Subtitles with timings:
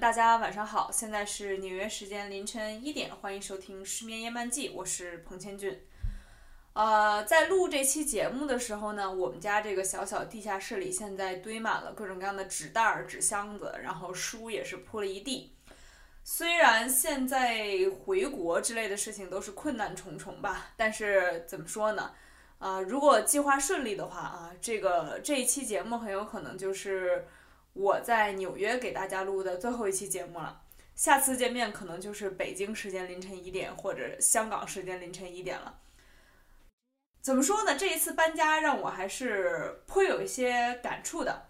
[0.00, 5.76] 大家晚上好，现在是纽约时间凌晨一点，欢迎收听《失眠夜漫记》，我是彭千俊。
[6.74, 15.52] 呃，在录这期节目的时候呢，我们家这个小小地下室里现在堆满了各种各样的纸袋儿、纸箱子，然后书也是铺了一地。
[16.22, 17.66] 虽然现在
[18.04, 22.12] 回国之类的事情都是困难重重吧，但是怎么说呢？
[22.60, 27.26] 啊、如果计划顺利的话啊，这个这一期节目很有可能就是
[27.78, 30.62] 我在纽约给大家录的最后一期节目了。
[30.96, 35.78] 下次见面可能就是北京时间凌晨一点，或者香港时间凌晨一点了。
[37.20, 37.76] 怎么说呢？
[37.76, 41.46] 这一次搬家让我还是颇有一些感触的，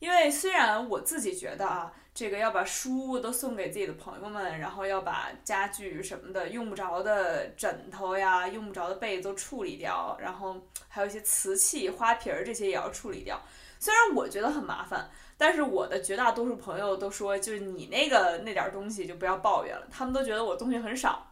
[0.00, 13.40] 因为虽然我自己觉得啊，这个要把书都送给自己的朋友们，然后要把家具什么的用不着的枕头呀、用不着的被子都处理掉，然后还有一些瓷器、花瓶儿这些也要处理掉。
[13.78, 21.24] 虽然我觉得很麻烦，但是我的绝大多数朋友都说，就是你那个那点儿东西就不要抱怨了，他们都觉得我东西很少。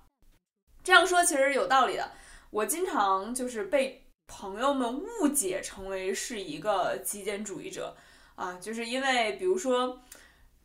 [0.84, 2.09] 这样说其实有道理的。
[2.50, 7.97] 我经常就是被朋友们误解成为是一个极简主义者
[8.37, 10.00] 啊，就是因为比如说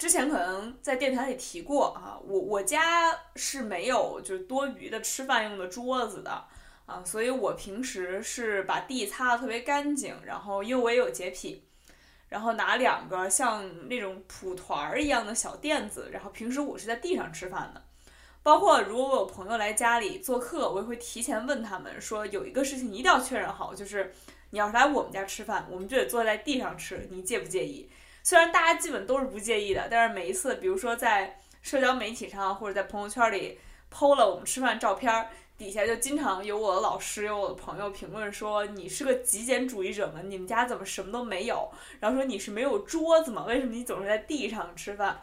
[0.01, 6.43] 之前可能在电台里提过啊，我我家是没有就是多余的吃饭用的桌子的
[6.87, 11.63] 啊，所以我平时是把地擦得特别干净，然后因为我也有洁癖。
[12.29, 17.83] 然后拿两个像那种蒲团儿一样的小垫子，然后平时我是在地上吃饭的。
[18.41, 24.11] 包括如果我有朋友来家里做客，我也会提前问他们说，有一个事情一定要确认好，就是
[24.49, 27.87] 你要是来我们家吃饭，我们就得坐在地上吃，你介不介意？
[28.23, 33.59] 虽然大家基本都是不介意的，但是每一次，比如说在社交媒体上或者在朋友圈里
[33.91, 40.21] 剖了我们吃饭照片，底下就经常有我的老师、有我的朋友评论说你是个极简主义者吗？
[40.23, 41.71] 你们家怎么什么都没有？
[41.99, 43.45] 然后说你是没有桌子吗？
[43.47, 45.21] 为什么你总是在地上吃饭？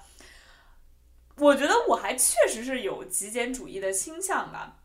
[1.37, 4.77] 我觉得我还确实是有极简主义的倾向吧。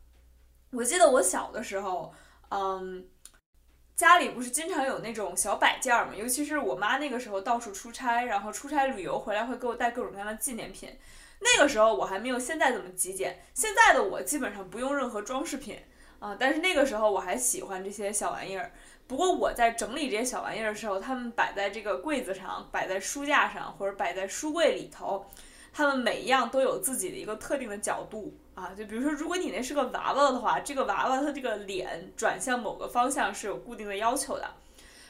[0.71, 2.13] 我记得我小的时候，
[2.49, 3.07] 嗯，
[4.03, 10.89] 家里不是经常有那种小摆件儿嘛，尤其是我妈那个时候到处出差，然后出差旅游回来会给我带各种各样的纪念品。
[11.39, 15.79] 那个时候我还没有现在这么极简，现在的我基本上不用任何装饰品
[16.19, 18.73] 啊，但是那个时候我还喜欢这些小玩意儿。
[19.07, 25.25] 不过我在整理这些小玩意儿的时候，它们摆在这个柜子上，摆在书架上，或者摆在书柜里头，
[25.71, 28.71] 它们每一样都有自己的一个特定的角度啊。
[28.77, 34.49] 就比如说，如果你那是个娃娃的话，这个娃娃它这个脸转向某个方向是有固定的要求的。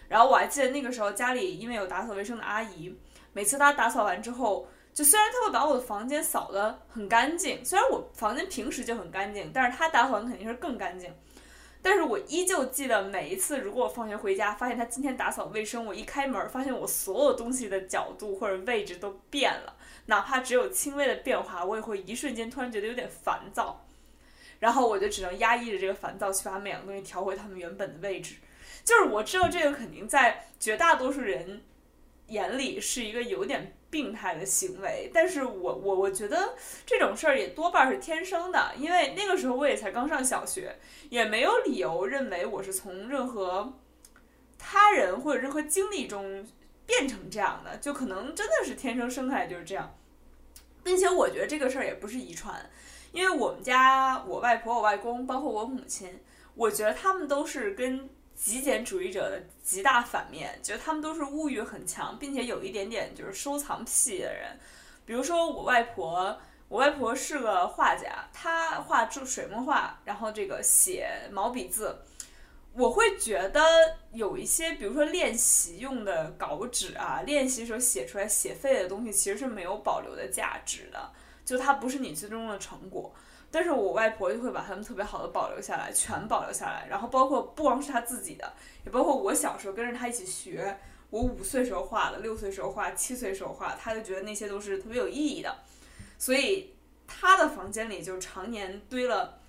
[0.09, 2.95] 然后我还记得那个时候家里因为有打扫卫生的阿姨，
[3.31, 11.11] 每次她打扫完之后，就虽然她会把我的房间扫得很干净，虽然我房间平时就很干净，但是她打扫完肯定是更干净。
[11.81, 23.85] 但是我依旧记得每一次，如果我放学回家发现她今天打扫卫生，我一开门发现我所有东西的角度或者位置都变了，哪怕只有轻微的变化，我也会一瞬间突然觉得有点烦躁，
[24.59, 28.35] 然后我就只能压抑着这个烦躁去把每样东西调回他们原本的位置。
[28.83, 31.63] 就是我知道这个肯定在绝大多数人
[32.27, 40.75] 眼里是一个有点病态的行为，但是我我我觉得这种事儿也多半是天生的，因为那个时候我也才刚上小学。
[41.09, 43.71] 也没有理由认为我是从任何
[44.57, 46.43] 他人或者任何经历中
[46.85, 49.95] 变成这样的，就可能真的是天生生下来就是这样，
[50.83, 52.69] 并且我觉得这个事儿也不是遗传，
[53.11, 56.21] 因为我们家我外婆、我外公，包括我母亲，
[56.55, 64.59] 我觉得他们都是跟极简主义者的极大反面，觉得他们都是物欲很强，并且有一点点就是收藏癖的人，
[65.05, 66.39] 比如说我外婆。
[66.69, 71.95] 我外婆是个画家，她画就水墨画，然后这个写毛笔字。
[72.75, 73.61] 我会觉得
[74.11, 81.12] 有一些，比如说练习用的稿纸啊，练习时候写出来写废的东西，其实是没有保留的价值的，
[81.45, 83.13] 就它不是你最终的成果。
[83.51, 86.88] 但是我外婆就会把它们特别好的保留下来，全保留下来。
[86.89, 88.51] 然后包括不光是她自己的，
[88.83, 90.80] 也包括我小时候跟着她一起学，
[91.12, 95.56] 我五岁时候画的，六岁时候画，七岁时候画，她就觉得那些都是特别有意义的。
[96.18, 96.74] 所以
[97.06, 99.43] 她的房间里就常年堆了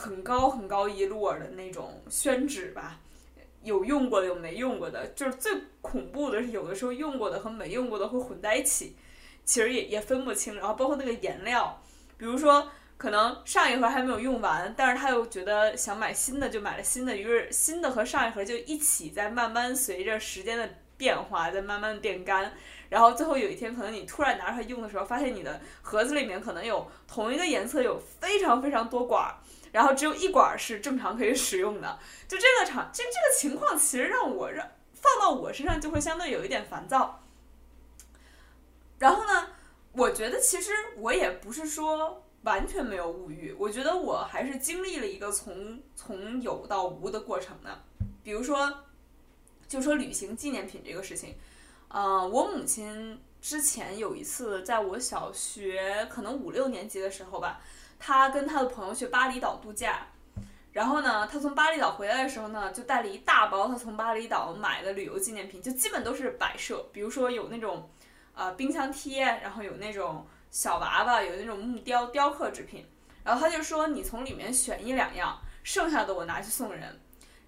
[0.00, 2.98] 很高很高一摞的那种宣纸吧，
[3.62, 5.52] 有用过的有没用过的，就是最
[5.82, 8.96] 恐怖的是有的时候用过的和没用过的会混在一起，
[9.44, 10.56] 其实也也分不清。
[10.56, 11.78] 然后包括那个颜料，
[12.16, 12.66] 比如说
[12.96, 22.50] 可能上一盒还没有用完，但是他又觉得想买新的，就买了新的，于是新的和上一盒就一起在慢慢随着时间的变化在慢慢变干。
[22.88, 29.38] 然后最后有一天，可能你突然拿出来用的时候，发现你的盒子里面可能有同一个颜色有非常非常多管儿，
[29.72, 31.98] 然后只有一管是正常可以使用的。
[32.28, 37.24] 就这个场，这这个情况其实让我让放到我身上就会相对有一点烦躁。
[38.98, 39.48] 然后呢，
[39.92, 47.82] 我觉觉得其实我也不是说完全没有物欲，我觉得我还是经历了一个从从有到无的过程的。
[48.22, 48.84] 比如说，
[49.66, 51.36] 就说旅行纪念品这个事情，
[51.88, 57.62] 呃，我母亲之前有一次在我小学可能五六年级的时候吧，
[58.00, 60.04] 他跟他的朋友去巴厘岛度假。
[60.72, 67.90] 然后呢，他从巴厘岛回来的时候呢，就带了一大包他从巴厘岛买的旅游纪念品，就基本都是摆设，比如说有那种，
[68.34, 72.86] 呃，冰箱贴，然后有那种小娃娃，有那种木雕雕刻制品。
[73.24, 76.98] 然后他就说，你从里面选一两样，剩下的我拿去送人。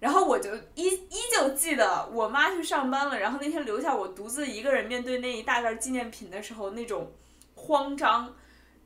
[0.01, 7.09] 然后我就依依旧记得我妈去上班了，然后那天留下我独自一个人面对那一大袋纪念品的时候，那种
[7.55, 8.35] 慌张，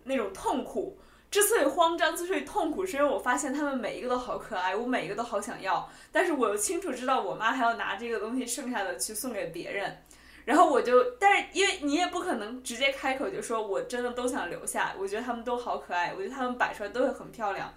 [0.03, 0.95] 那种痛苦。
[1.29, 10.03] 之所以慌张，之所以痛苦，是因为我发现他们每一个都好可爱，我每一个都好想要，但是我又清楚知道我妈还要拿这个东西剩下的去送给别人，
[10.45, 17.73] 然后我就，但是因为你也不可能直接开口就说我真的都想留下，我觉得他们都好可爱，我觉得他们摆出来都会很漂亮。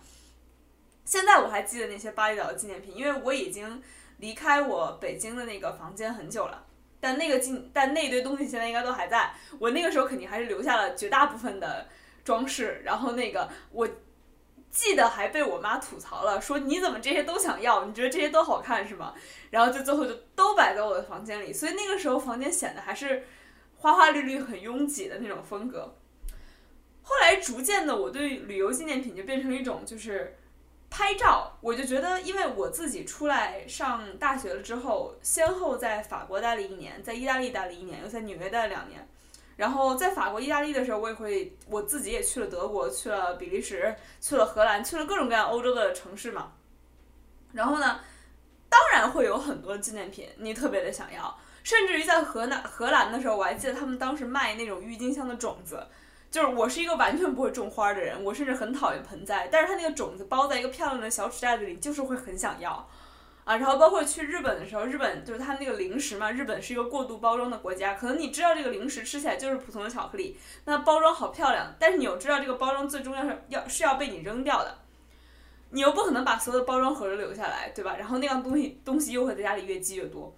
[1.05, 3.83] 现在我还记得那些巴厘岛的纪念品，因为我已经
[4.19, 6.65] 离开我北京的那个房间很久了，
[7.01, 11.89] 但那个纪，但那堆东西现在应该都还在，我那个时候肯定还是留下了绝大部分的。
[12.25, 13.89] 装饰，然后那个我
[14.71, 17.85] 记得还被我妈吐槽了，说你怎么这些都想要？
[17.85, 19.15] 你觉得这些都好看是吗？
[19.51, 23.25] 然后就最后就都摆在我的房间里，所以那个时候房间显得还是
[23.79, 25.97] 花花绿绿、很拥挤的那种风格。
[27.03, 30.37] 后来逐渐的，我对旅游纪念品就变成一种就是
[30.89, 39.09] 拍照，我就觉得，因为我自己出来上大学了之后，先后在法国待了一年，在意大利待了一年，又在纽约待了两年。
[39.61, 46.53] 然后在法国、意大利的时候，我也会，我自己也去了德国，去了比利时，去了荷兰，去了各种各样欧洲的城市嘛。
[47.53, 48.01] 然后呢，
[48.71, 51.39] 当然会有很多纪念品，你特别的想要。
[51.63, 55.87] 甚至于在荷兰、荷兰的时候，我还记得他们当时卖那种郁金香的种子。
[56.31, 62.89] 就是我是一个完全不会种花的人，我甚至很讨厌盆栽，但是它那个种子包在一个漂亮的小纸袋子里，就是会很想要。
[63.45, 74.79] 啊，然后包括去日本的时候，日本就是他们那个零食嘛，日本是一个过度包装的国家，可能你知道这个零食吃起来就是普通的巧克力，那包装好漂亮，但是你又知道这个包装最终要是要是要被你扔掉的，
[75.71, 77.97] 你又不可能把所有的包装盒都留下来，对吧？
[77.99, 80.33] 然后那样东西东西又会在家里越积越多，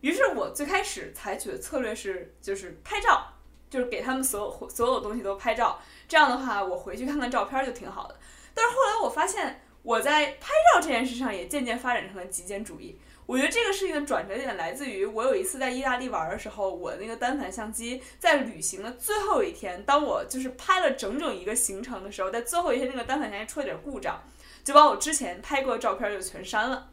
[0.00, 3.26] 于是我最开始采取的策略是就是拍照，
[3.68, 5.78] 就是给他们所有所有东西都拍照，
[6.08, 8.16] 这样的话我回去看看照片就挺好的。
[8.54, 9.60] 但是后来我发现。
[9.84, 12.98] 我在拍照这件事上也渐渐发展成了极简主义。
[13.26, 24.22] 我觉得这个事情的转折点来自于我有一次在意大利玩的时候，我那个单反相机在旅行的最后一天，当我就是拍了整整一个行程的时候，在最后一天那个单反相机出了点故障，
[24.62, 26.90] 就把我之前拍过的照片就全删了，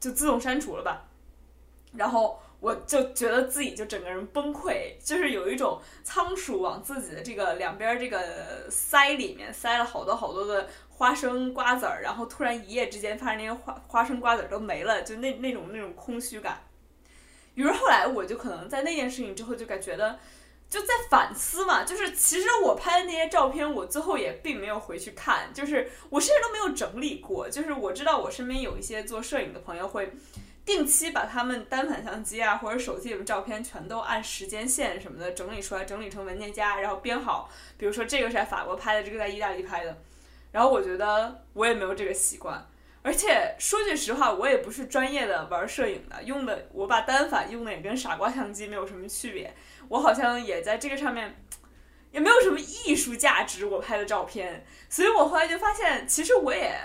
[0.00, 1.08] 就自动删除了吧。
[1.94, 10.68] 然后我就觉得自己就整个人崩溃，就是有一种仓鼠往自己的这个两边这个腮里面塞了好多好多的。
[10.94, 16.62] 花生瓜子儿，然后突然一夜之间发现那些花花生瓜子儿都没了，就那那种那种空虚感。
[17.54, 20.18] 于是后来我就可能在那件事情之后就感觉得
[20.70, 27.50] 就在反思嘛，就是其实我拍的那些照片，我最后也并没有回去看，就是我甚至都没有整理过。
[27.50, 30.12] 就是我知道我身边有一些做摄影的朋友会
[30.64, 37.50] 定期把他们单反相机啊或者手机里的照片全都按时间线什么的整理出来，整理成文件夹，然后编好。
[37.76, 39.98] 比如说这个是在法国拍的，这个在意大利拍的。
[40.52, 42.64] 然后我觉得我也没有这个习惯，
[43.02, 49.52] 而且说句实话，我也不是专业的玩摄影的，用的我把单反用的也跟傻瓜相机没有什么区别，
[49.88, 51.42] 我好像也在这个上面
[52.10, 56.78] 也没有什么艺术价值，我拍的照片，所以我后来就发现，其实我也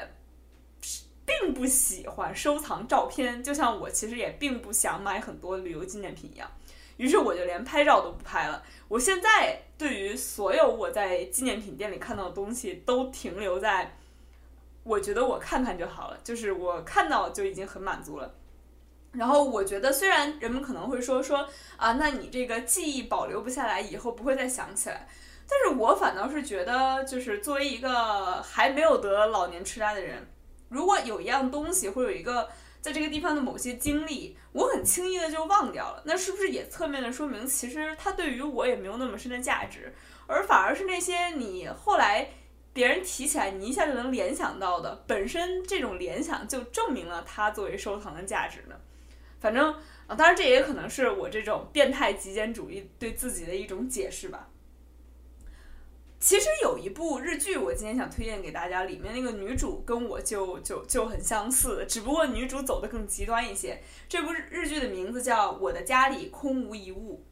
[1.25, 6.49] 并不喜欢收藏照片，就像我其实也并不想买很多旅游纪念品一样，
[6.97, 8.61] 于是我就连拍照都不拍了。
[8.87, 13.97] 我现在对于所有我在纪念品店里看到的东西，都停留在
[14.83, 18.33] 我觉得我看看就好了，就是我看到就已经很满足了。
[19.11, 25.07] 然后我觉得，虽然人们可能会说说啊，那你这个记忆保留不下来，以后不会再想起来，
[25.47, 30.27] 但是我反倒是觉得，就是作为一个还没有得老年痴呆的人，
[30.69, 32.49] 如果有一样东西会有一个。
[32.87, 39.93] 在这个地方的某些经历，我很轻易的就忘掉了，那是不是也侧面的说明，其实它对于我也没有那么深的价值，
[40.25, 42.29] 而反而是那些你后来
[42.71, 48.75] 别人提起来，你一下就能联想到的，本身这种联想就证明了它作为收藏的价值呢？
[49.41, 49.73] 反正
[50.07, 54.47] 啊，当然这也可能是我这种变态极简主义对自己的一种解释吧。
[56.19, 63.79] 其实有一部日剧，我今天想推荐给大家，里面那个女主跟我就就就很相似，只不过女主走的更极端一些。
[64.09, 67.23] 这部日剧的名字叫《我的家里空无一物》。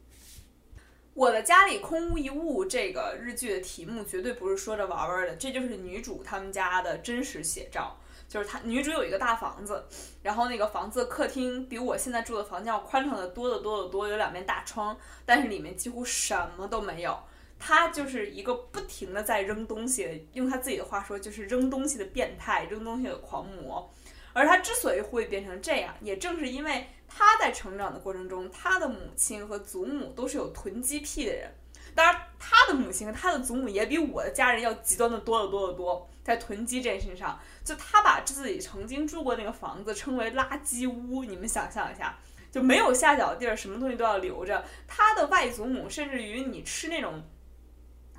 [1.14, 7.98] 我的家里空无一物这个日剧的题目绝对不是说着玩玩的，这就是女主他们家的真实写照。
[8.28, 9.84] 就是她女主有一个大房子，
[10.22, 17.18] 然后那个房子客厅比我现在住的房间要宽敞的多得多得多，有两面大窗，但是里面几乎什么都没有。
[17.58, 23.92] 他就是一个不停的在扔东西，用他自己的话说就是扔东西的变态，扔东西的狂魔。
[24.32, 31.50] 而他之所以会变成这样，也正是因为他在成长的过程中，他的母亲和祖母都是有囤积癖的人。
[31.94, 41.24] 当然，他的母亲和他的祖母也比我的家人要极端的多得多得多，在囤积这件事上，就他把自己曾经住过那个房子称为垃圾屋。
[41.24, 42.18] 你们想象一下，
[42.52, 44.62] 就没有下脚的地儿，什么东西都要留着。
[44.86, 47.22] 他的外祖母甚至于你吃那种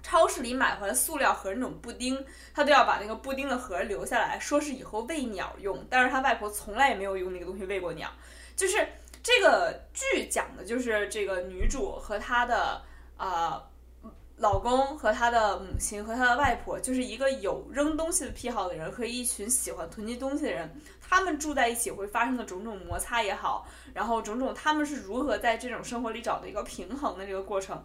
[0.07, 5.85] 超市里买回来塑料盒那种布丁，她都要把那个布丁的盒留下来，说是以后喂鸟用。
[5.89, 8.09] 但是她外婆从来也没有用那个东西喂过鸟。
[8.55, 8.87] 就是
[9.21, 12.81] 这个剧讲的就是这个女主和她的。
[13.17, 13.63] 啊，
[14.37, 27.83] 老公和他的母亲和他的外婆，就是一个有扔东西的癖好的人和一群喜欢囤积东西的人，他们住在一起会发生的种种摩擦也好，然后种种他们是如何在这种生活里找的一个平衡的这个过程。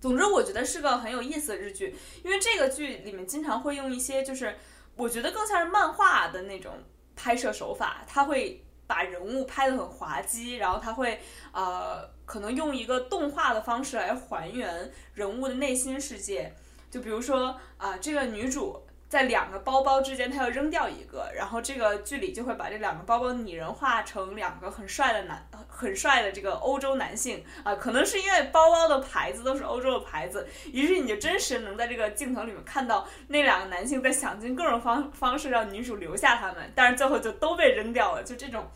[0.00, 4.56] 总之，我觉得是个很有意思的日剧，因为这个剧里面经常会用一些就是
[4.96, 6.72] 我觉得更像是漫画的那种
[7.14, 8.62] 拍摄手法，它会。
[8.88, 16.54] 把人物拍得很滑稽，然后它会呃，可能用一个动画的方式来还原人物的内心世界。
[16.88, 18.85] 就比如说啊，这个女主
[19.16, 27.74] 在两个包包之间，他要扔掉一个，然后这个剧里就会把这两个包包拟人化成两个很帅的男，很帅的这个欧洲男性啊。
[27.76, 38.22] 可能是因为包包的牌子都是欧洲的牌子，于是你就真实能在这个镜头里面看到那两个男性在想尽各种方方式让女主留下他们，但是最后就都被扔掉了。
[38.22, 38.70] 就这种。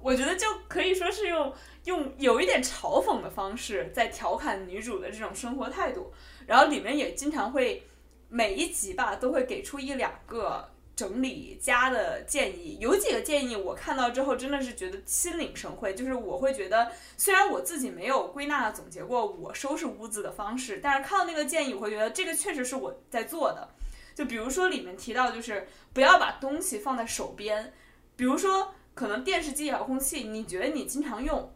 [0.00, 6.12] 我觉得就可以说是用用有一点嘲讽的方式在调侃女主的这种生活态度，
[6.46, 7.84] 然后里面也经常会
[8.28, 23.68] 每一集吧都会给出一两个整理家的建议，有几个建议我看到之后真的是觉得心领神会，就是我会觉得虽然我自己没有归纳总结过我收拾屋子的方式，但是看到那个建议我会觉得这个确实是我在做的，
[24.14, 27.72] 就比如说里面提到就是不要把东西放在手边，
[28.16, 28.74] 比如说。
[28.98, 31.54] 可能电视机遥控器，你觉得你经常用，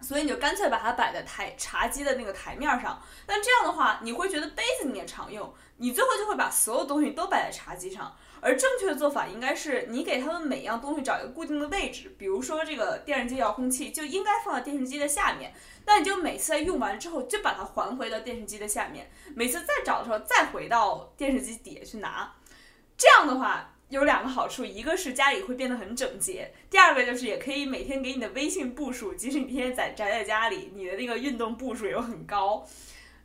[0.00, 3.02] 所以你就干脆把它摆在台茶几的那个台面上。
[3.26, 8.16] 但这样的话，你会觉得杯子你也常用，你最后就会把所有东西都摆在茶几上。
[8.40, 12.14] 而正确的做法应该是，你给他们每样东西找一个固定的位置。
[12.18, 15.52] 比如说这个电视机遥控器就应该放在电视机的下面，
[15.84, 22.32] 那你就每次在用完之后就把它还回到电视机的下面，每次再找的时候再回到电视机底下去拿。
[22.96, 23.68] 这样的话。
[23.88, 32.66] 有两个好处，一个是家里会变得很整洁，第二个就是也可以每天给你的微信步数，即使你天天在宅在家里，你的那个运动步数也很高，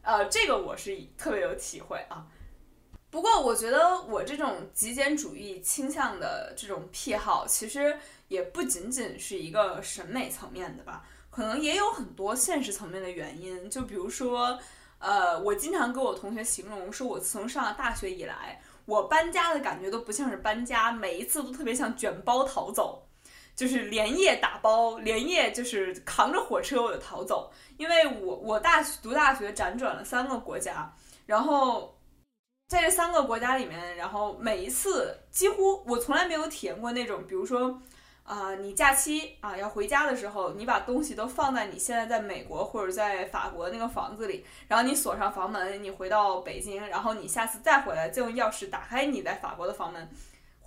[0.02, 2.28] 呃，这个我是特别有体会啊。
[3.10, 7.98] 不过我觉得我这种极简主义倾向的这种癖好，其实
[8.28, 13.70] 也不仅仅是一个审美层面的吧，可能也有很多现实层面的原因。
[13.70, 14.60] 就比如说，
[15.00, 18.62] 呃，我经常跟我同学形容，说我自从上了大学以来。
[18.86, 23.06] 我搬家的感觉都不像是搬家，每一次都特别像卷包逃走，
[23.54, 27.52] 就是连夜打包，连夜就是扛着火车我就逃走。
[27.76, 30.90] 因为我我大学读大学辗转了三个国家，
[31.26, 31.97] 然后
[32.68, 37.82] 在这三个国家里面，然后每一次几乎我从来没有体验过那种，比如说。
[38.28, 50.10] 啊，你假期啊要回家的时候，你把东西都放在你现在在美国或者在法国那个房子里，然后你锁上房门，你回到北京，然后你下次再回来，再用钥匙打开你在法国的房门。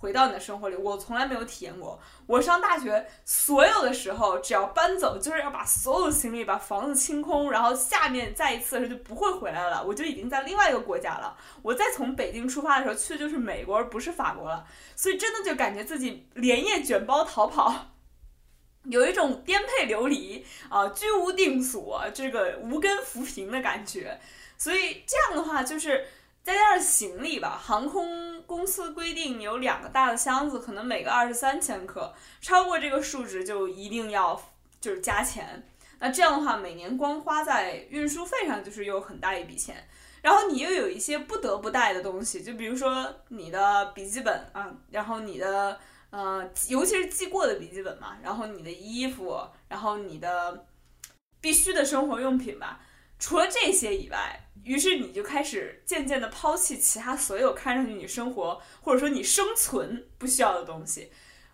[0.01, 1.99] 回到你的生活里，我从来没有体验过。
[2.25, 11.37] 我上大学所有的时候，只要搬走，就是要把所有的行李、把房子清空，然后下面再一次的时候就不会回来了，我就已经在另外一个国家了。
[11.61, 14.65] 我再从北京出发的时候，去的就是美国，而不是法国了。
[14.95, 17.91] 所以真的就感觉自己连夜卷包逃跑，
[18.89, 24.19] 有一种颠沛流离啊，居无定所，这个无根浮萍的感觉。
[24.57, 26.07] 所以这样的话，就是。
[26.43, 34.37] 再加上行李吧，航空公司规定有两个大的箱子，可能每个二十三千克，超过这个数值就一定要
[34.81, 35.65] 就是加钱。
[35.99, 39.87] 那这样的话，每年光花在运输费上就是有很大一笔钱。
[40.21, 45.79] 然后你又有一些不得不带的东西，就比如说你的笔记本啊，然后你的
[46.09, 50.65] 呃，尤其是寄过的笔记本嘛，然后你的衣服，然后你的
[51.39, 52.81] 必须的生活用品吧。
[53.17, 54.37] 除了这些以外。
[54.63, 61.11] 于是你就开始渐渐的抛弃其他所有看上去你生活或者说你生存不需要的东西。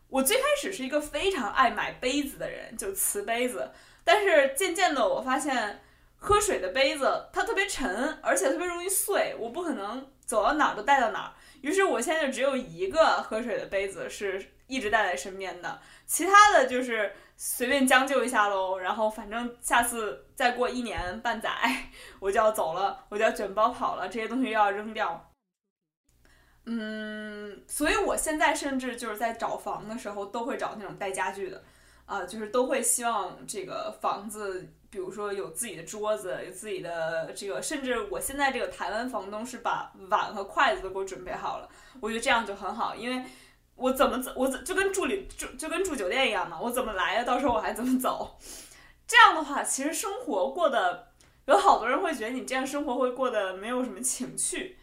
[0.10, 3.72] 我最开始是一个非常爱买杯子的人，就瓷杯子。
[4.04, 5.82] 但是渐渐的我发现，
[6.16, 11.34] 喝水的杯子它特别沉，而且特别容易碎，我不可能走到哪儿都带到哪儿。
[11.62, 18.78] 于是我现在就只有一个喝水的杯子是一直带在身边的，其他的就是随便将就一下喽。
[18.80, 21.50] 然后反正下次再过一年半载，
[22.20, 25.32] 我就要走了，我就要卷包跑了，这些东西又要扔掉。
[26.66, 31.64] 嗯，所以我现在甚至就是在找房的时候都会找那种带家具的，
[32.06, 34.74] 啊，就是都会希望这个房子。
[34.90, 43.22] 比如说有自己的桌子，有自己的这个，甚至我现在这个台湾房东是把碗和筷子都给我准备好了，我觉得这样就很好，因为
[43.78, 48.38] 我怎么走，我就跟住里住就跟住酒店一样嘛，我怎么来呀，到时候我还怎么走。
[49.08, 51.08] 这样的话，其实生活过得
[51.46, 54.78] 有好多人会觉得你这样生活会过得没有什么情趣。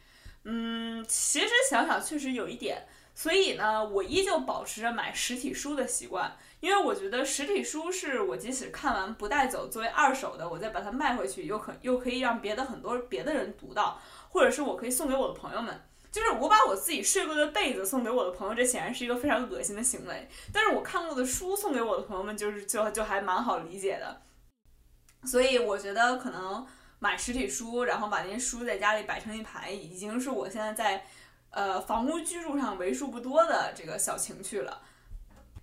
[0.45, 6.37] 嗯，其实想想确实有一点，所以呢，我依旧保持着买实体书的习惯。
[6.61, 15.79] 因为我觉得实体书是我即使看完不带走，作为二手的，我再把它卖回去，又可又可以让别的很多别的人读到，或者是我可以送给我的朋友们。
[16.15, 20.29] 就是我把我自己睡过的被子送给我的朋友，这显然是一个非常恶心的行为。
[20.53, 24.23] 但是我看过的书送给我的朋友们，就是就就还蛮好理解的。
[25.25, 26.65] 所以我觉得可能
[27.01, 31.05] 买实体书，然后把那些书在家里摆成一排，已经是我现在在
[31.51, 34.83] 呃房屋居住上为数不多的这个小情趣了。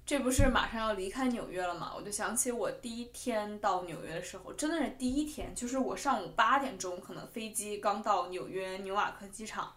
[0.05, 1.93] 这不是马上要离开纽约了吗？
[1.95, 9.73] 我就想起我第一天到纽约的时候，真的是第一天，就是我上午八点钟，可能飞机刚到纽约纽瓦克机场，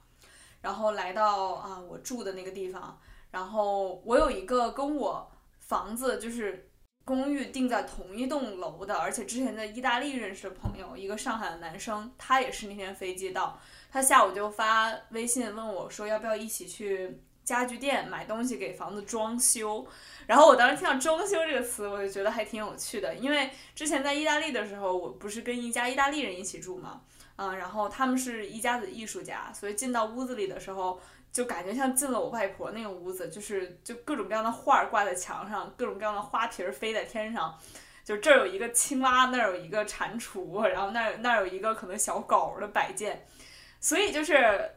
[0.65, 2.99] 然后来到啊我住的那个地方，
[3.31, 5.31] 然后我有一个跟我
[5.61, 6.71] 房子就是
[7.05, 13.61] 公寓定在同一栋楼的，而且之前在意大利认识的朋友，一个上海的男生，他也是那天飞机到，
[13.93, 17.21] 他下午就发微信问我说要不要一起去。
[17.45, 19.87] 家具店买东西给房子装修，
[20.27, 27.03] 然后我当时听到“装修”这个词，我就觉得还挺有趣的，因为之前在意大利的时候，我不是跟一家意大利人一起住嘛，
[27.37, 31.01] 嗯，然后他们是一家子艺术家，所以进到屋子里的时候，
[31.33, 37.59] 就感觉像进了我外婆那个屋子，就是就各种各样的画挂在墙上，各种各样的花瓶飞在天上，
[38.05, 43.27] 就这儿有一个青蛙，那儿有一个蟾蜍，然后那儿那儿有一个可能小狗的摆件，
[43.81, 44.71] 所以就是。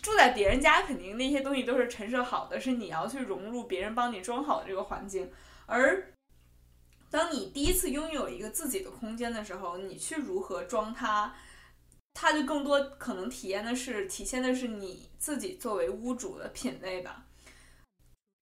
[0.00, 5.28] 住在别人家，肯定那些东西都是陈设好的，是你要去融入别人帮你装好的这个环境。
[5.66, 6.12] 而
[7.10, 11.34] 当你第一次拥有一个自己的空间的时候，你去如何装它，
[12.20, 17.24] 它就更多可能体验的是体现的是你自己作为屋主的品味吧。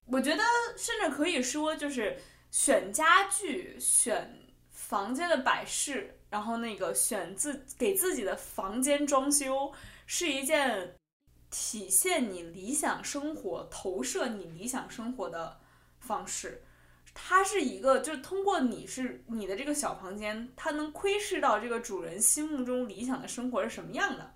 [0.06, 0.42] 我觉得
[0.78, 2.16] 甚至可以说，就是
[2.50, 9.72] 选家具、选房间的摆饰，然后那个选自给自己的房间装修，
[10.06, 10.94] 是一件。
[11.48, 15.58] 体现你理想生活、投射你理想生活的
[16.00, 16.60] 方式，
[17.18, 24.34] 它是一个，就是通过你是你的这个小房间，它能窥视到这个主人心目中理想的生活是什么样的。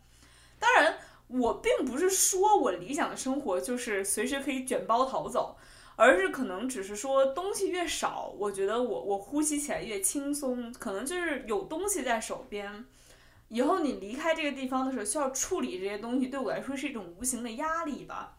[0.58, 5.58] 当然，我并不是说我理想的生活就是随时可以卷包逃走，
[5.94, 12.86] 而是可能只是说东西越少，我觉得我我呼吸起来越轻松，可能就是有东西在手边。
[13.48, 18.38] 以后你离开这个地方的时候，需要处理这些东西，对我来说是一种无形的压力吧。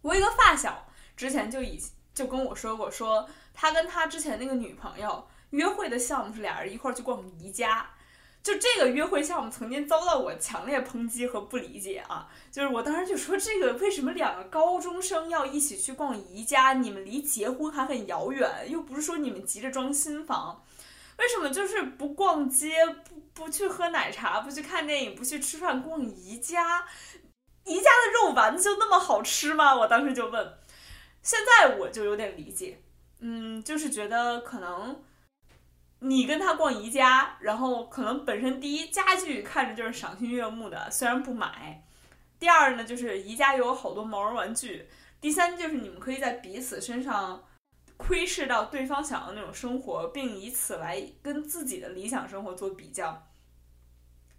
[0.00, 7.90] 我一个发小之前就已经就跟我说过，说他跟他之前那个女朋友约会的项目是俩人一块儿去逛宜家，
[8.42, 12.26] 就这个约会项目曾经遭到我强烈抨击和不理解啊！
[12.50, 16.72] 就是我当时就说，这个为什么两个高中生要一起去逛宜家？
[16.72, 20.64] 你们离结婚还很遥远，又不是说你们急着装新房。
[21.18, 26.86] 为什么就是不逛街，不不去喝奶茶，不去看电影，不去吃饭，逛宜家？
[27.64, 29.74] 宜家的肉丸子就那么好吃吗？
[29.76, 30.58] 我当时就问。
[31.26, 32.78] 现在我就有点理解，
[33.18, 35.02] 嗯，就是觉得可能
[35.98, 41.82] 你跟他逛宜家，然后可能本身第一家具看着就是赏心悦目的，虽然不买；
[42.38, 44.86] 第二呢，就是宜家有好多毛绒玩具；
[45.20, 47.42] 第三就是你们可以在彼此身上。
[47.98, 53.26] 窥视到对方想要那种生活，并以此来跟自己的理想生活做比较。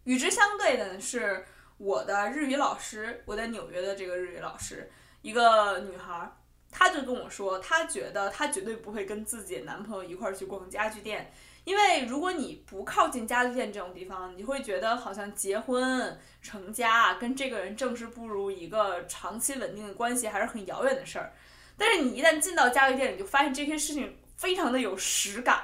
[0.04, 1.44] 与之相对的是
[1.80, 4.92] 我的日语老师，我在纽约的这个日语老师，
[5.24, 6.32] 一个女孩，
[6.72, 11.32] 她就跟我说，她觉得她绝对不会跟自己男朋友一块儿去逛家具店，
[11.64, 21.34] 因为如果你不靠近家具店这种地方，你会觉得好像结婚成家跟这个人正式步入一个长期稳定的关系还是很遥远的事儿。
[21.78, 25.64] 但是你一旦进到家具店，你就发现这些事情非常的有实感，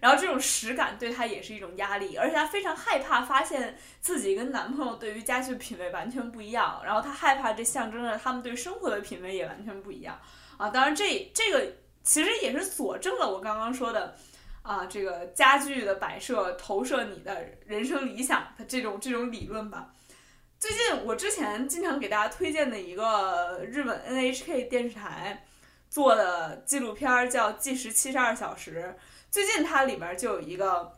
[0.00, 10.18] 然后这种实感对她也是一种压力，而且她非常害怕发现自己跟男朋友对于家具品味完全不一样，然后她害怕这象征着他们对生活的品味也完全不一样
[10.56, 10.70] 啊。
[10.70, 14.16] 当然这这个其实也是佐证了我刚刚说的，
[14.62, 19.92] 啊，这个家具的摆设投射你的人生理想的这种这种理论吧。
[20.58, 25.44] 最近我之前经常给大家推荐的一个日本 NHK 电视台
[25.90, 28.94] 做的纪录片叫《计时七十二小时》，
[29.30, 30.92] 最近它里边就有一个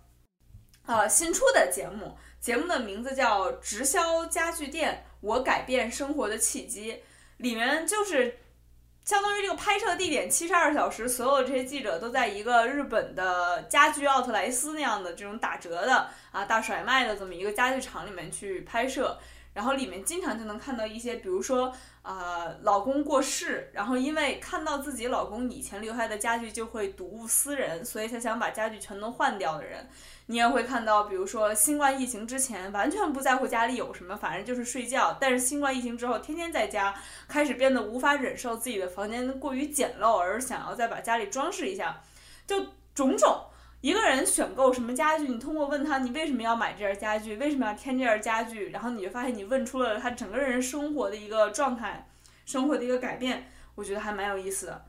[0.87, 6.93] 呃新出的节目，节目的名字叫《直销家具店：我改变生活的契机》，
[7.39, 8.39] 里面就是。
[9.05, 19.19] 相当于这个拍摄地点七十二小时，所有这些记者都在一个日本的家居奥特莱斯那样的这种打折的啊大甩卖的这么一个家具厂里面去拍摄，
[19.55, 29.89] 然后里面经常就能看到一些，比如说啊老公过世，然后因为看到自己老公以前留下的家具就会睹物思人，所以才想把家具全都换掉的人。
[30.27, 35.17] 你也会看到，比如说新冠疫情之前完全不在乎家里有什么，反正就是睡觉。
[35.21, 36.95] 但是新冠疫情之后，天天在家，
[37.29, 42.03] 开始变得无法忍受自己的房间过于简陋，而想要再把家里装饰一下，
[42.47, 43.45] 就种种。
[43.85, 52.09] 一个人选购什么家具，你通过问他你为什么要买这件家具，为什么要添这件家具，然后你就发现你问出了他整个人生活的一个状态，
[52.47, 54.87] 生活的一个改变，我觉得还蛮有意思的。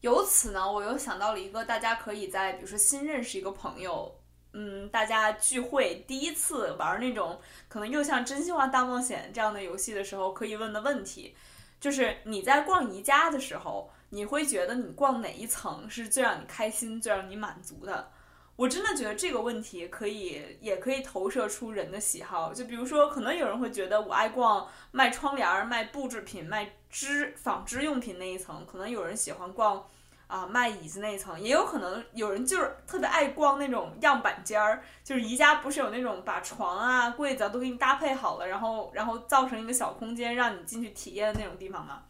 [0.00, 4.18] 由此呢，我又想到了一个大家可以在比如说新认识一个朋友。
[4.54, 11.36] 嗯，大家聚会第一次玩那种可能又像真心话大冒险这样的游戏的时候，可以问的问题，
[11.78, 18.10] 就是你在逛宜家的时候，你会觉得你逛哪一层是最让你开心、最让你满足的？
[18.58, 22.52] 我真的觉得这个问题可以，也可以投射出人的喜好。
[22.52, 29.86] 就比如说，可能有人会觉得我爱逛卖窗帘、卖布制品、卖织纺织用品那一层，可能有人喜欢逛。
[30.26, 42.02] 啊，卖椅子那一层也有可能有人就是特别爱逛那种样板间儿，就是宜家不是有那种把床啊、柜子啊都给你搭配好了，然后然后造成一个小空间让你进去体验的那种地方吗？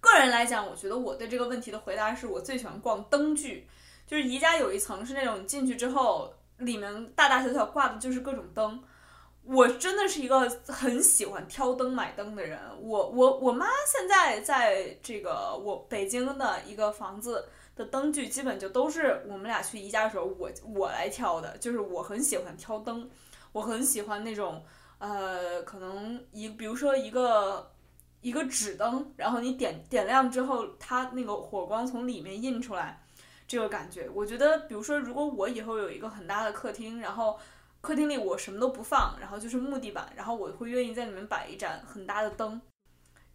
[0.00, 3.66] 个人来讲，我觉得我对这个问题的回答是我最喜欢逛灯具，
[4.06, 8.82] 就是宜家有一层是那种进去之后里面大大小小挂的就是各种灯。
[9.46, 12.58] 我真的是一个很喜欢挑灯买灯的人。
[12.80, 21.58] 我我我妈现在在这个我北京的一个房子的灯具，基本就都是我们俩去宜家的时候我我来挑的。
[21.58, 23.10] 就是我很喜欢挑灯，
[23.52, 24.64] 我很喜欢那种
[24.96, 27.70] 呃，可能一比如说一个
[28.22, 33.03] 一个纸灯，然后你点点亮之后，它那个火光从里面映出来，
[33.54, 37.38] 这个感觉，我觉得，比如说如果我以后有一个很大的客厅，然后。
[37.84, 42.58] 客厅里我什么都不放，然后就是木地板，然后我会愿意在里面摆一盏很大的灯，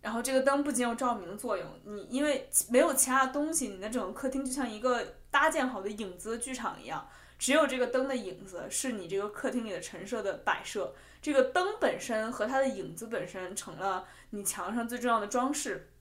[0.01, 15.91] 然后这个灯不仅有照明的作用，你因为没有其他的东西，你的整个客厅就像一个搭建好的影子剧场一样，只有这个灯的影子是你这个客厅里的陈设的摆设，这个灯本身和它的影子本身成了你墙上最重要的装饰。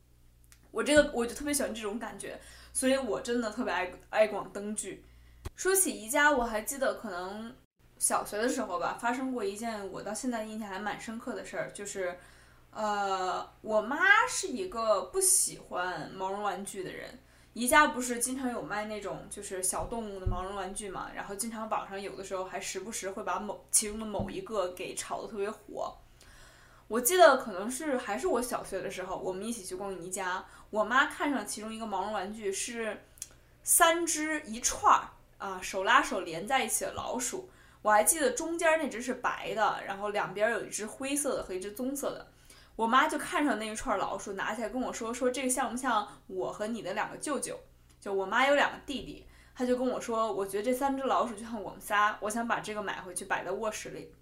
[0.71, 2.41] 我这个我就特别喜欢这种感觉，
[2.79, 5.05] 所以我真的特别爱爱逛灯具。
[5.57, 7.53] 说起宜家，我还记得可能。
[7.99, 12.17] 小学的时候吧，发生过一件我到现在印象还蛮深刻的事儿，就是，
[12.71, 17.19] 呃，我妈是一个不喜欢毛绒玩具的人。
[17.55, 25.93] 宜家不是经常有卖那种就是小动物的毛绒玩具嘛，然后经常网上有的时候还时不时会把某其中的某一个给炒得特别火。
[26.87, 33.05] 我记得可能是还是我小学的时候，我们一起去逛宜家，我妈看上其中一个毛绒玩具是
[33.63, 37.51] 三只一串儿啊手拉手连在一起的老鼠。
[37.81, 42.27] 我还记得中间那只是白的，然后两边有一只灰色的和一只棕色的。
[42.77, 47.59] 我妈就看上那一串老鼠，拿起来跟我说：“说这个像不像我和你的两个舅舅？
[48.01, 54.13] 就我妈有两个弟弟。”她就跟我说：“我觉得这三只老鼠就像我们仨，我想把这个买回去摆在卧室里。”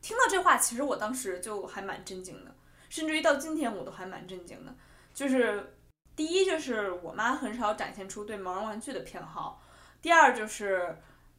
[0.00, 2.54] 听到这话，其实我当时就还蛮震惊的，
[2.88, 4.74] 甚至于到今天我都还蛮震惊的。
[5.14, 5.74] 就是
[6.14, 9.58] 第一，就是我妈很少展现出对毛绒玩具的偏好；
[10.02, 10.94] 第二，就是。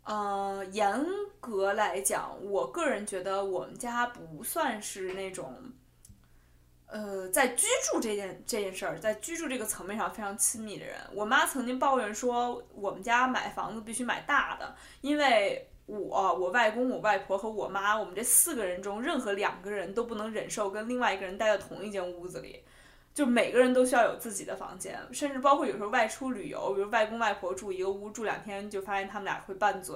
[0.08, 1.04] 嗯，严
[1.40, 5.52] 格来讲，我个人觉得我们家不算是那种，
[6.86, 10.96] 呃，在居住这件这件事儿，在居住这个层面上非常亲密的人。
[11.12, 22.64] 我妈曾经抱怨说，我们家买房子必须买大的，因为我、我外公、我外婆和我妈，我们这四个人中，任何两个人都不能忍受跟另外一个人待在同一间屋子里。
[23.16, 29.96] 就每个人都需要有自己的房间，甚至包括有时候外出旅游，比如外公外婆住一个屋住两天，就发现他们俩会拌嘴。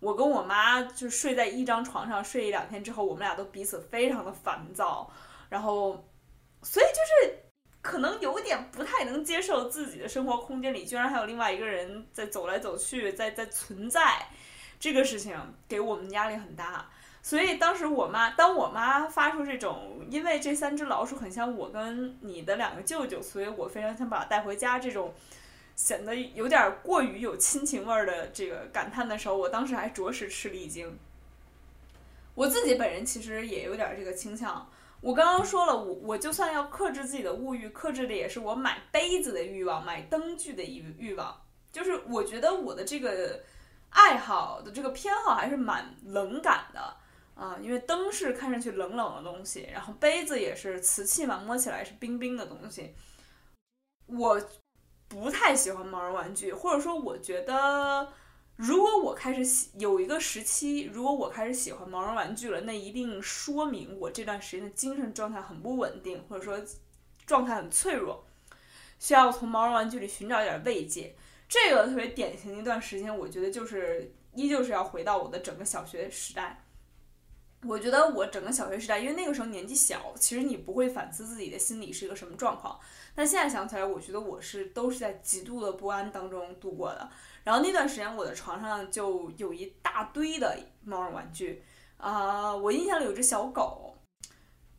[0.00, 5.10] 我跟我妈就睡在一张床上睡一两天之后，我们俩都彼此非常的烦躁，
[5.50, 6.08] 然后，
[6.62, 7.38] 所以就是
[7.82, 14.26] 可能有点不太能接受自己的生活空间里居然还有另外一个人在走来走去，在在存在，
[14.80, 16.88] 这个事情给我们压力很大。
[17.24, 25.14] 所以当时我妈，当我妈发出这种，因为这三只老鼠很像我跟你的两个舅舅，所以我非常想把它带回家这种，
[25.74, 30.98] 显得有点过于有亲情味儿的这个感叹的时候，我当时还着实吃了一惊。
[32.34, 34.68] 我自己本人其实也有点这个倾向。
[35.00, 41.40] 我刚刚说了，我我就算要克制自己的物欲，克制的也是我买杯子的欲望，买灯具的欲欲望。
[41.72, 43.42] 就是我觉得我的这个
[43.88, 46.96] 爱好的这个偏好还是蛮冷感的
[47.34, 52.94] 啊，因为灯是看上去冷冷的东西，然后杯子也是瓷器嘛，摸起来是冰冰的东西。
[54.06, 54.40] 我
[55.08, 58.12] 不太喜欢毛绒玩具，或者说我觉得。
[58.56, 66.56] 如果我开始喜有一个时期，如果我开始喜欢毛绒玩具了，那一定说明我这段时间的精神状态很不稳定，或者说
[67.26, 68.24] 状态很脆弱，
[69.00, 71.16] 需要从毛绒玩具里寻找一点慰藉。
[71.48, 76.63] 这个特别典型的一段时间，我觉得就是依旧是要回到我的整个小学时代。
[77.66, 82.78] 我觉得我整个小学时代，因为那个时候年纪小，其实你不会反思自己的心理是一个什么状况。
[83.14, 87.08] 但现在想起来，我觉得我是都是在极度的不安当中度过的。
[87.42, 91.62] 然后那段时间，我的床上就有一大堆的毛绒玩具，
[91.96, 93.96] 啊，我印象里有只小狗，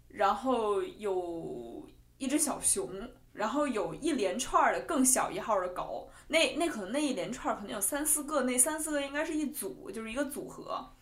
[0.10, 2.90] 然后有一只小熊，
[3.34, 10.95] 然后有一连串的更小一号的狗，那那可能那一连串可能有三四个，那三四个应该是一组，就是一个组合。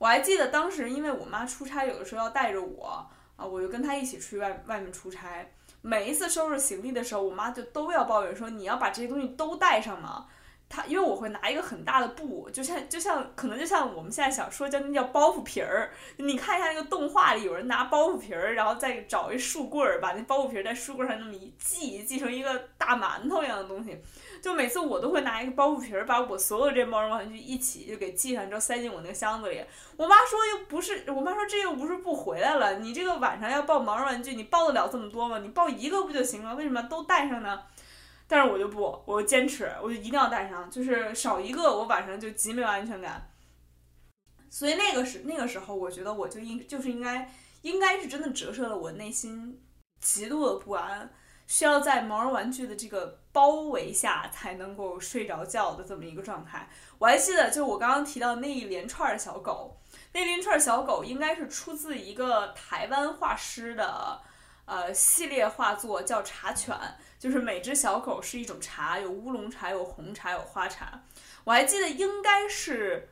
[0.00, 5.46] 我还记得当时，因为我妈出差，有的时候要带着我，啊，我就跟她一起去外外面出差。
[5.82, 10.26] 每一次收拾行李的时候，我妈就都要抱怨说：“你要把这些东西都带上吗？”
[10.72, 15.90] 他因为我会拿一个很大的布，就像就像可能就像我们现在想说叫那叫包袱皮儿。
[16.16, 24.00] 你看一下那个动画里，有人拿包袱皮儿，然后再找一树棍儿，把那包袱皮儿在树棍上那么一系，系成一个大馒头一样的东西。
[24.40, 29.60] 就每次我都会拿一个包袱皮儿，把我所有这毛绒玩具一起就给系上，之后塞进我那个箱子里。
[29.96, 35.40] 我妈说又不是，我妈说这又不是不回来了，你这个晚上要抱毛绒玩具，你抱得了这么多吗？
[35.40, 36.54] 你抱一个不就行了？
[36.54, 37.60] 为什么都带上呢？
[38.30, 43.28] 但是我就不，我坚持，我就一定要带上，就是少一个，我晚上就极没有安全感。
[44.48, 47.28] 所以那个时那个时候，我觉得我就应就是应该
[47.62, 49.60] 应该是真的折射了我内心
[50.00, 51.12] 极度的不安，
[51.48, 56.68] 需要在毛绒玩具的这个包围下才能够睡着觉的这么一个状态。
[56.98, 59.76] 我还记得，就我刚刚提到那一连串小狗，
[60.12, 64.20] 那连串小狗应该是出自一个台湾画师的
[64.70, 66.74] 呃系列画作，叫茶犬。
[67.18, 71.02] 就是每只小狗是一种茶，有乌龙茶，有红茶，有花茶。
[71.44, 73.08] 我还记得应该是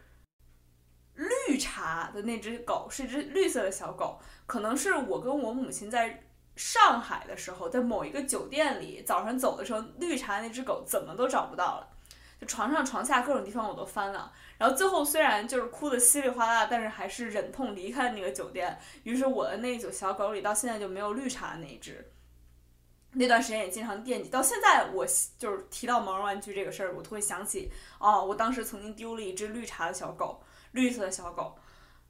[1.14, 6.23] 绿茶的那只狗是一只绿色的小狗，可能是我跟我母亲在
[6.57, 11.88] 上海的时候，在某一个酒店里早上走的时候，绿茶那只狗怎么都找不到了，
[12.40, 14.33] 就床上床下各种地方我都翻了。
[14.57, 18.79] 然后最后虽然就是哭的稀里哗啦，但是还是忍痛离开了那个酒店。
[19.05, 22.12] 于是我的那一组小狗里到现在就没有绿茶那一只。
[23.12, 25.07] 那段时间也经常惦记，到现在我
[25.38, 31.57] 就是提到毛绒玩具这个事儿，我都会想起哦，我当时曾经丢了一只绿茶的小狗，绿色的小狗。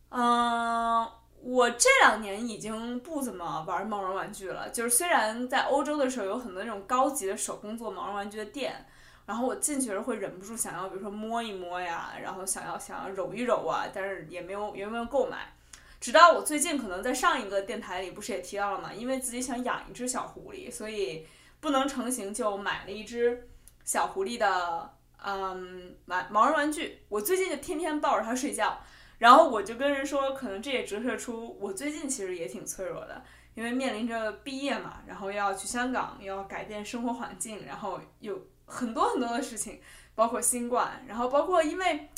[0.08, 1.08] 嗯，
[1.40, 8.84] 我这两年已经不怎么玩毛绒玩具了，就是虽然在欧洲的时候有很多那种高级的手工做毛绒玩具的店，
[9.28, 15.52] 然后我进去时会忍不住想要，比如说摸一摸呀，然后想要想要揉一揉啊，但是也没有也没有购买。
[16.00, 21.26] 直到我最近可能在上一个电台里不是也提到了嘛，因为自己想养一只小狐狸，所以
[21.60, 23.46] 不能成型，就买了一只
[23.84, 27.00] 小狐狸的嗯玩毛绒玩具。
[27.10, 28.80] 我最近就天天抱着它睡觉，
[29.18, 39.80] 然后我就跟人说，可能这也折射出我最近其实也挺脆弱的，因为面临着毕业嘛，然后要去香港，要改变生活环境，然后又很多很多的事情，
[40.14, 42.08] 包括新冠，然后包括因为。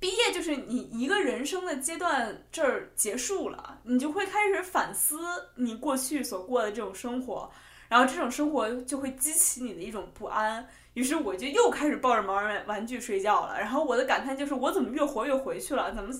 [0.00, 5.18] 毕业就是你一个人生的阶段这儿结束了，你就会开始反思
[5.56, 7.50] 你过去所过的这种生活，
[7.88, 10.64] 然后这种生活就会激起你的一种不安。
[10.94, 13.58] 于是我就又开始抱着毛绒玩具睡觉了。
[13.58, 15.92] 然后我的感叹就是，我怎么越活越回去了？
[15.92, 16.14] 怎么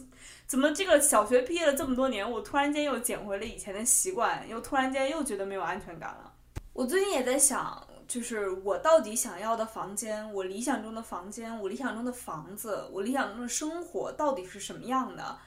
[0.49, 6.33] 怎么这个小学毕业了这么多年，我突然间又捡回了以前的习惯，又突然间又觉得没有安全感了。
[6.73, 7.88] 我最近也在想。
[8.09, 15.39] 就是我到底想要的房间，我理想中的房间，我理想中的房子，我理想中的生活到底是什么样的？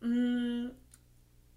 [0.00, 0.74] 嗯，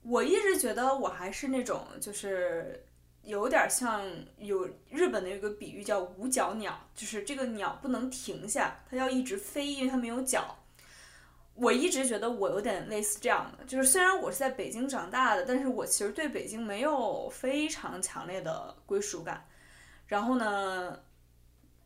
[0.03, 2.85] 我一直觉得我还是那种，就是
[3.23, 4.01] 有点像
[4.37, 10.55] 有日本的有个比喻叫五脚鸟，就是这个鸟不能停下，它要一直飞，因为它没有脚。
[11.55, 19.43] 我一直觉得我有点类似这样的，就是虽然我是在北京长大的，但是我其实对北京没有非常强烈的归属感。
[20.07, 20.99] 然后呢，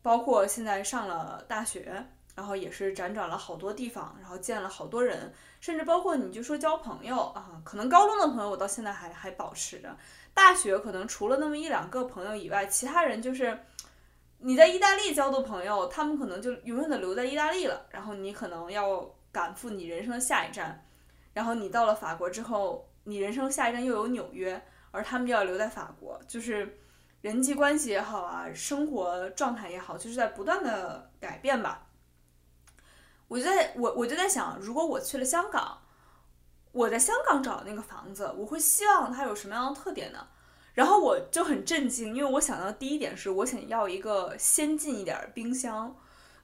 [0.01, 2.05] 包括现在上了大学，
[2.35, 9.95] 然后也是辗转了好多地方，然后见了好多人，甚至包括你就说交朋友啊，可能高中的朋友我到现在还还保持着，
[10.33, 13.59] 大学可能除了那么一两个朋友以外，其他人就是
[14.37, 20.83] 你在意大利交的朋友，他们可能就永远的留在意大利了，然后你可能要赶赴你人生的下一站，
[21.33, 26.79] 然后你到了法国之后，你人生下一站又有纽约，而他们就要留在法国，就是
[27.21, 31.87] 人际关系也好啊，生活状态也好，就是在不断的改变吧。
[33.27, 35.81] 我就在我我就在想，如果我去了香港，
[36.71, 40.27] 我在香港找的那个房子，我会希望它有什么样的特点呢？
[40.73, 45.95] 然后我就很震惊，因为我想到第一点是我想要一个先进一点的冰箱。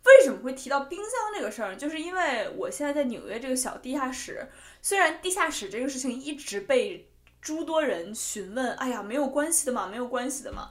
[0.04, 1.76] 为什么会提到冰箱这个事儿？
[1.76, 4.48] 就是因为我现在在纽约这个小地下室，
[4.82, 7.10] 虽然地下室这个事情一直被
[7.42, 10.70] 诸多人询问，哎呀，没有关系的嘛，没有关系的嘛。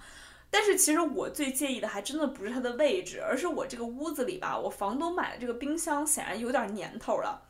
[0.50, 7.42] 但是其实我最介意的还真的不是它的位置，而是我这个屋子里吧，我房东买的这个冰箱显然有点年头了，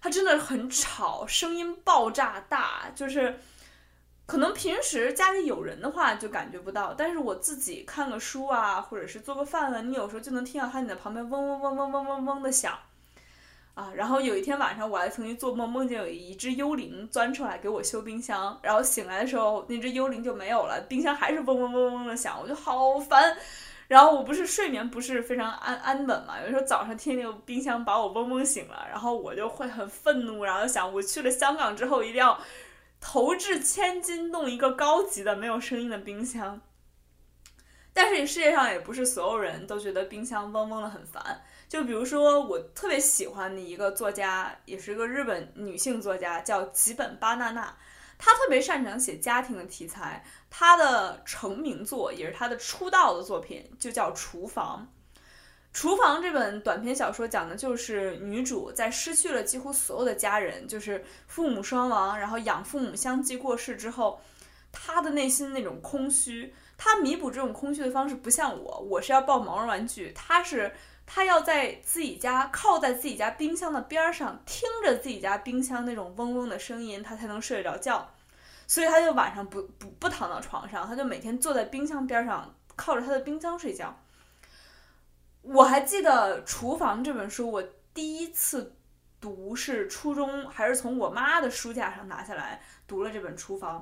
[0.00, 3.38] 它真的很吵，声音爆炸大，就是。
[4.28, 12.76] 可能平时家里有人的话就感觉不到，但是我自己看个书啊，或者是做个饭啊，你有时候就能听到它你在旁边嗡嗡嗡嗡嗡嗡嗡的响，
[13.76, 23.36] 啊，然后有一天晚上我还曾经做梦梦见有一只幽灵钻出来给我修冰箱，然后醒来的时候那只幽灵就没有了，冰箱还是嗡嗡嗡嗡的响，我就好烦，
[23.86, 32.40] 然后我不是睡眠不是非常安安稳嘛，有时候早上听那个冰箱把我嗡嗡醒了，然后我就会很愤怒，然后想我去了香港之后一定要。
[32.98, 36.62] 投掷千金弄一个高级的没有声音的冰箱，
[37.92, 41.42] 但是世界上也不是所有人都觉得冰箱嗡嗡的很烦。
[41.68, 47.74] 就比如说我特别喜欢的一个作家，也是个日本女性作家，叫吉本巴娜娜，
[48.18, 54.86] 她特别擅长写家庭的题材，她的成名作也是她的出道的作品，就叫《厨房》。
[55.78, 64.18] 《厨房》这本短篇小说讲的就是女主在失去了几乎所有的家人，就是父母双亡，然后养父母相继过世之后，
[64.72, 66.54] 她的内心那种空虚。
[66.78, 70.72] 她弥补这种空虚的方式不像我，我是要抱毛绒玩具，她是
[71.06, 78.10] 他要在自己家靠在自己家冰箱的边上，听着自己家冰箱那种嗡嗡的声音，他才能睡得着觉。
[78.66, 83.96] 所以他就晚上不不不躺到床上，他就每天坐在冰箱边上，靠着他的冰箱睡觉。
[85.42, 87.62] 我还记得《厨房》这本书，我
[87.94, 88.74] 第一次
[89.20, 93.78] 读是初中，还是从我妈的书架上拿下来读了这本《厨房》。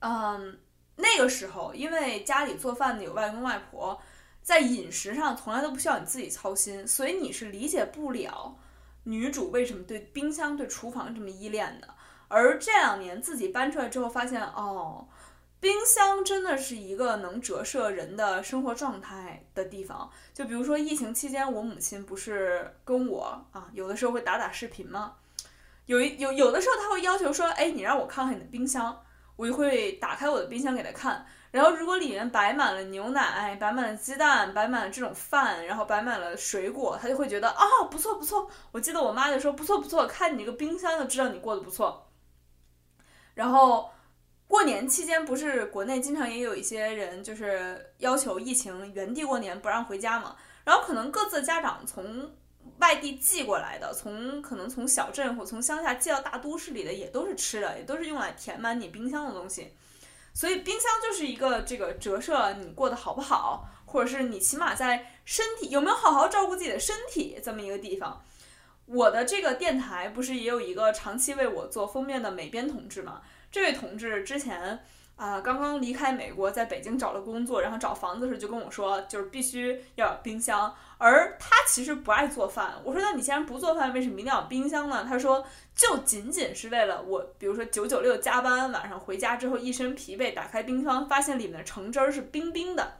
[0.00, 0.58] 嗯，
[0.96, 3.98] 那个时候因为家里做饭的有外公外婆，
[4.42, 8.58] 在饮食上从来都不需要你自己操心，所以你是理解不了
[9.04, 11.88] 女主为什么对冰箱、对厨房这么依恋的。
[12.28, 15.06] 而这两年自己搬出来之后，发现哦。
[15.60, 20.10] 冰箱真的是一个能折射人的生活状态的地方。
[20.34, 25.14] 就比如说疫情期间，我母亲不是跟我啊，有的时候会打打视频吗？
[25.86, 29.04] 有一有有的时候，他会要求说：“哎，你让我看看你的冰箱。”
[29.36, 31.24] 我就会打开我的冰箱给他看。
[31.52, 38.50] 然后如果里面摆满了牛奶、摆满了鸡蛋、摆满了这种饭，然后摆满了水果，他就会觉得啊，不错不错。
[38.72, 42.08] 我记得我妈就说：“不错不错，看你这个冰箱就知道你过得不错。”
[43.34, 43.88] 然后。
[44.48, 52.30] 过年期间不是国内经常也有一些人就是要求疫情原地过年不让回家嘛，然后可能各自的家长从
[52.76, 59.72] 外地寄过来的，从可能从小镇或从乡下寄到大都市里的也都是吃的，也都是用来填满你冰箱的东西，
[60.34, 68.24] 所以冰箱就是一个这个折射你过得好不好，或者是你起码在身体有没有好好照顾自己的身体这么一个地方。
[68.86, 73.22] 我的这个电台不是也有一个长期为我做封面的美编同志嘛？
[73.50, 74.84] 这位同志之前
[75.16, 80.74] 啊刚刚离开美国，在北京找了工作，然后找房子时就跟我说，就是必须要有冰箱。
[80.98, 82.74] 而他其实不爱做饭。
[82.84, 85.04] 我说那你既然不做饭，为什么一定要有冰箱呢？
[85.08, 85.44] 他说
[85.76, 92.94] 就仅仅是为了我，比如说九九六加班，晚上回家之后一身疲惫，打开冰箱发现里面的橙汁儿是冰冰的，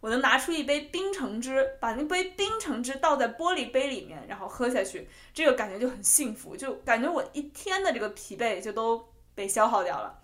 [0.00, 9.04] 我能拿出一杯冰橙汁，把那杯冰橙汁倒在玻璃杯里面，然后喝下去，这个感觉就很幸福，就感觉我一天的这个疲惫就都。
[9.36, 10.16] 被消耗掉了，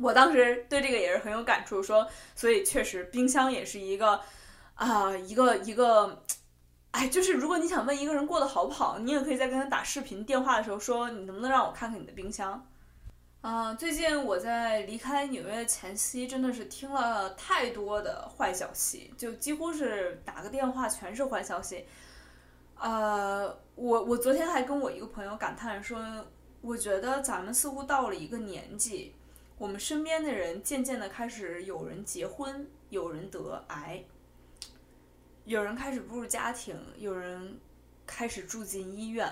[0.00, 4.20] 我当时对这个也是很有感触，说，所以确实冰箱也是一个，
[4.74, 6.22] 啊，一个一个，
[6.92, 12.66] 哎，就是如果你想问一个人过得好不好，你也可以在跟他打视频电话的时候说，你能不能让我看看你的冰箱？
[13.42, 21.84] 啊，最近我在离开纽约前夕，真的是听了太多的坏消息，就几乎是打个电话全是坏消息。
[22.78, 26.00] 呃，我我昨天还跟我一个朋友感叹说。
[26.62, 29.14] 我觉得咱们似乎到了一个年纪，
[29.60, 34.02] 我们身边的人渐渐的开始有人结婚，有人得癌，
[35.44, 37.60] 有人开始步入家庭，有人
[38.06, 39.30] 开始住进医院。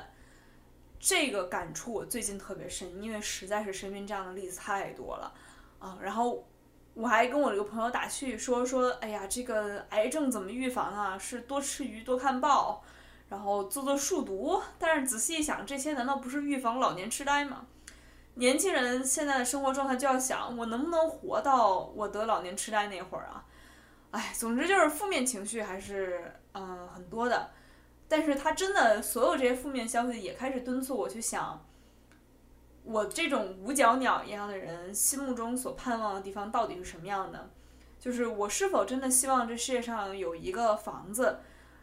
[1.00, 5.32] 这个感触我最近特别深，因为实在是身边这样的例子太多了
[5.78, 5.98] 啊。
[6.02, 6.46] 然后
[6.92, 11.18] 我还跟我这个朋友打趣说说，哎呀，这个癌症怎么预防啊？
[11.18, 12.84] 是多吃鱼，多看报，
[13.30, 14.60] 然后做做数独。
[14.78, 17.66] 但是仔细一想，这些难道不是预防老年痴呆吗？
[18.38, 23.44] 年轻人现在的生活状态就要想，我能不能活到我得老年痴呆那会儿啊？
[24.12, 27.50] 哎，总之就是负面情绪还是嗯很多的。
[28.06, 31.62] 但是他真的所有这些负面消息也开始敦促我去想。
[32.84, 37.50] 我这种五角鸟一样的人心目中所盼望的地方到底是什么样的？
[37.98, 41.40] 就是我是否真的希望这世界上有一个房子，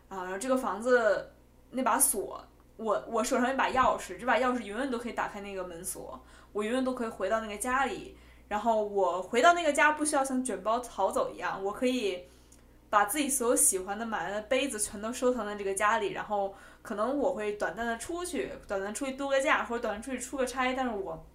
[0.08, 1.34] 啊，然后这个房子
[1.72, 2.44] 那把锁，
[2.78, 6.20] 我我手上一把钥匙，这把钥匙永远都可以打开那个门锁，
[6.56, 12.24] 我永远都可以回到那个家里，然后我回到那个家不需要像卷包逃走一样，我可以
[12.90, 16.56] 把自己所有喜欢的买来的杯子全都收藏在这个家里，然后。
[16.86, 21.26] 可能我会短暂的出去，短暂出去度个假，或者短暂出去出个差，但是我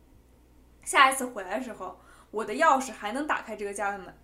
[0.84, 1.98] 下一次回来的时候，
[2.30, 4.14] 我的钥匙还能打开这个家的门。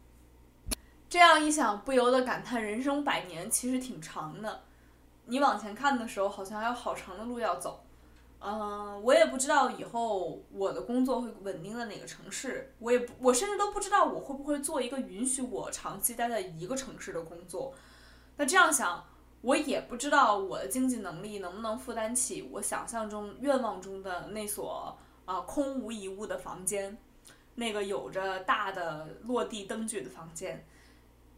[1.08, 4.62] 这样一想，不由得感叹人生百年其实挺长的。
[5.24, 7.84] 你往前看的时候，好像还有好长的路要走。
[8.40, 17.74] 嗯，我也不知道以后我的工作会稳定在哪个城市，我也不，我甚至都不知道我会不会做一个允许我长期待在一个城市的工作。
[18.36, 19.04] 那这样想。
[19.42, 26.96] 我也不知道我的经济能力能不能负担起我想象中、愿望中的那所啊空无一物的房间，
[27.54, 30.66] 那个有着大的落地灯具的房间。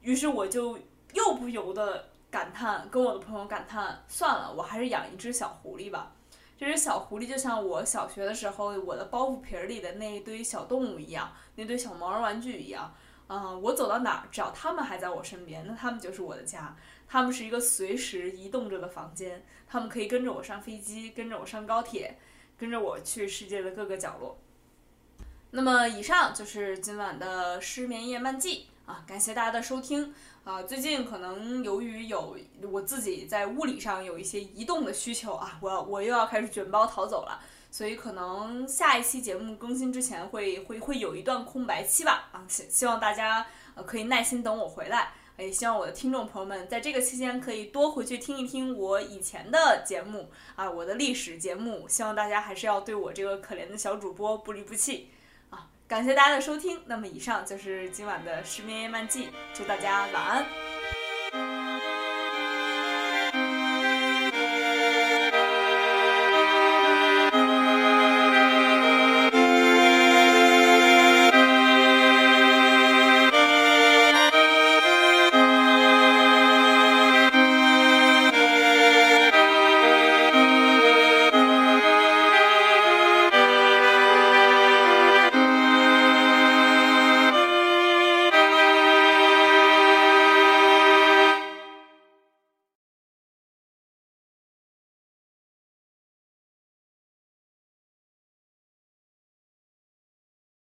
[0.00, 0.78] 于是我就
[1.12, 6.12] 又不由得感叹，跟我的朋友感叹：算了，我还是养一只小狐狸吧。
[6.58, 12.92] 这只小狐狸就像我小学的时候我的包袱皮儿里的那一堆小动物一样，那堆小毛绒玩具一样。
[13.28, 16.74] 啊，我走到哪儿，只要它们还在我身边，那它们就是我的家。
[17.06, 22.18] 他们是一个随时移动着的房间，他们可以跟着我上飞机，跟着我上高铁，
[22.56, 24.38] 跟着我去世界的各个角落。
[25.50, 30.14] 那么，以上就是今晚的失眠夜漫记啊，感谢大家的收听
[30.44, 30.62] 啊。
[30.62, 32.34] 最近可能由于有
[32.72, 37.38] 我自己在物理上有一些移动的需求啊，我我又要开始卷包逃走了，
[37.70, 45.12] 所以可能下一期节目更新之前会会会有一段空白期吧啊，希希望大家呃可以耐心等我回来。
[45.36, 51.86] 也希望我的听众朋友们在这个期间可以多回去听一听我以前的节目啊，我的历史节目。
[51.86, 55.10] 希望大家还是要对我这个可怜的小主播不离不弃！
[55.88, 56.78] 感谢大家的收听。
[56.84, 60.67] 那么以上就是今晚的失眠夜漫记，祝大家晚安。